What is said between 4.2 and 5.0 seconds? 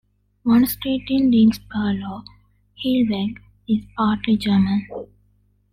German.